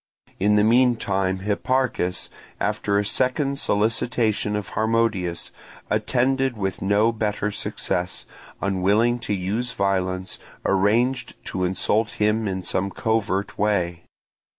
In 0.39 0.55
the 0.55 0.63
meantime 0.63 1.41
Hipparchus, 1.41 2.31
after 2.59 2.97
a 2.97 3.05
second 3.05 3.59
solicitation 3.59 4.55
of 4.55 4.69
Harmodius, 4.69 5.51
attended 5.91 6.57
with 6.57 6.81
no 6.81 7.11
better 7.11 7.51
success, 7.51 8.25
unwilling 8.63 9.19
to 9.19 9.33
use 9.35 9.73
violence, 9.73 10.39
arranged 10.65 11.35
to 11.45 11.63
insult 11.65 12.13
him 12.13 12.47
in 12.47 12.63
some 12.63 12.89
covert 12.89 13.59
way. 13.59 14.01